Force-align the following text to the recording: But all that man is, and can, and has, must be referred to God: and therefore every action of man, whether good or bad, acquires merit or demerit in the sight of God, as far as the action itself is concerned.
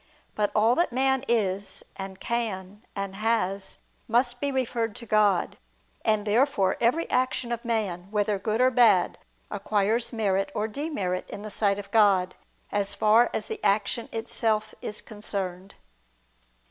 But 0.33 0.49
all 0.55 0.73
that 0.77 0.91
man 0.91 1.23
is, 1.27 1.83
and 1.95 2.19
can, 2.19 2.83
and 2.95 3.15
has, 3.17 3.77
must 4.07 4.41
be 4.41 4.51
referred 4.51 4.95
to 4.95 5.05
God: 5.05 5.59
and 6.03 6.25
therefore 6.25 6.75
every 6.81 7.07
action 7.11 7.51
of 7.51 7.63
man, 7.63 8.07
whether 8.09 8.39
good 8.39 8.61
or 8.61 8.71
bad, 8.71 9.19
acquires 9.51 10.11
merit 10.11 10.51
or 10.55 10.67
demerit 10.67 11.29
in 11.29 11.43
the 11.43 11.51
sight 11.51 11.77
of 11.77 11.91
God, 11.91 12.33
as 12.71 12.95
far 12.95 13.29
as 13.31 13.45
the 13.47 13.63
action 13.63 14.09
itself 14.11 14.73
is 14.81 15.03
concerned. 15.03 15.75